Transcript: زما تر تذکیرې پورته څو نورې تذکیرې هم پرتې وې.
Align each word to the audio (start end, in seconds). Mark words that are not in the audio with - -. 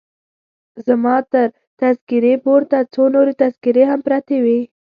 زما 0.87 1.15
تر 1.31 1.47
تذکیرې 1.81 2.33
پورته 2.45 2.77
څو 2.93 3.03
نورې 3.13 3.33
تذکیرې 3.41 3.83
هم 3.91 3.99
پرتې 4.07 4.37
وې. 4.43 4.59